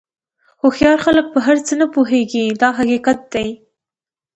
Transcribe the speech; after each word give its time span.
هوښیار 0.61 0.97
خلک 1.05 1.25
په 1.33 1.39
هر 1.47 1.57
څه 1.65 1.73
نه 1.81 1.85
پوهېږي 1.93 2.45
دا 2.61 2.69
حقیقت 2.79 3.19
دی. 3.33 3.47